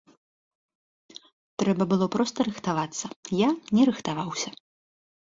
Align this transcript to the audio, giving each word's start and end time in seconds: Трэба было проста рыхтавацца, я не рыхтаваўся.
Трэба 1.63 1.83
было 1.93 2.05
проста 2.17 2.49
рыхтавацца, 2.49 3.05
я 3.47 3.55
не 3.79 3.83
рыхтаваўся. 3.95 4.49